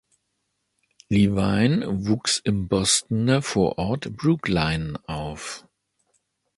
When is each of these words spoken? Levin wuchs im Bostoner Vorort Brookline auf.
Levin 1.09 1.83
wuchs 2.07 2.41
im 2.43 2.67
Bostoner 2.67 3.43
Vorort 3.43 4.11
Brookline 4.17 4.99
auf. 5.05 5.67